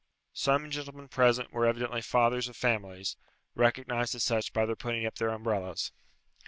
Some 0.33 0.71
gentlemen 0.71 1.09
present 1.09 1.53
were 1.53 1.67
evidently 1.67 2.01
fathers 2.01 2.47
of 2.47 2.57
families, 2.57 3.17
recognized 3.53 4.15
as 4.15 4.23
such 4.23 4.51
by 4.51 4.65
their 4.65 4.75
putting 4.75 5.05
up 5.05 5.19
their 5.19 5.29
umbrellas. 5.29 5.91